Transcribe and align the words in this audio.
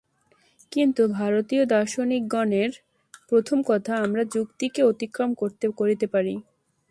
কিন্তু 0.71 1.01
ভারতীয় 1.13 1.63
দার্শনিকগণের 1.65 2.71
প্রথম 3.29 3.57
কথা 3.65 3.93
আমরা 4.05 4.23
যুক্তিকে 4.33 4.81
অতিক্রম 4.83 5.29
করিতে 5.79 6.05
পারি। 6.13 6.33